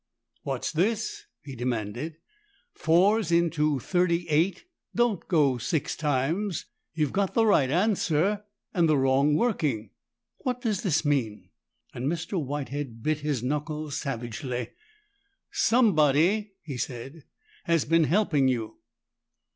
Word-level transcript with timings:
"What's 0.41 0.71
this?" 0.71 1.25
he 1.43 1.55
demanded. 1.55 2.17
"Four's 2.73 3.31
into 3.31 3.79
thirty 3.79 4.27
eight 4.29 4.65
don't 4.95 5.27
go 5.27 5.59
six 5.59 5.95
times. 5.95 6.65
You've 6.95 7.13
got 7.13 7.35
the 7.35 7.45
right 7.45 7.69
answer 7.69 8.41
and 8.73 8.89
the 8.89 8.97
wrong 8.97 9.35
working. 9.35 9.91
What 10.39 10.59
does 10.61 10.81
this 10.81 11.05
mean?" 11.05 11.51
And 11.93 12.07
Mr. 12.11 12.43
Whitehead 12.43 13.03
bit 13.03 13.19
his 13.19 13.43
knuckles 13.43 13.95
savagely. 13.95 14.69
"Somebody," 15.51 16.53
he 16.63 16.77
said, 16.77 17.25
"has 17.65 17.85
been 17.85 18.05
helping 18.05 18.47
you." 18.47 18.79